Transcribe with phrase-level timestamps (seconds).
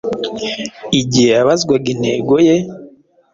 [0.99, 2.55] Igihe yabazwaga intego ye,